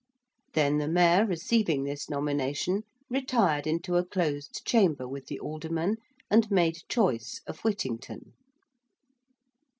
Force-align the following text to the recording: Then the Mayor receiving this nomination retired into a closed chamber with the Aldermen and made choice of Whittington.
Then 0.55 0.79
the 0.79 0.87
Mayor 0.87 1.27
receiving 1.27 1.83
this 1.83 2.09
nomination 2.09 2.85
retired 3.07 3.67
into 3.67 3.97
a 3.97 4.03
closed 4.03 4.65
chamber 4.65 5.07
with 5.07 5.27
the 5.27 5.39
Aldermen 5.39 5.97
and 6.27 6.49
made 6.49 6.77
choice 6.89 7.39
of 7.45 7.59
Whittington. 7.59 8.33